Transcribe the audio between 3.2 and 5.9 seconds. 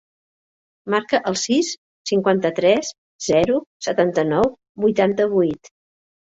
zero, setanta-nou, vuitanta-vuit.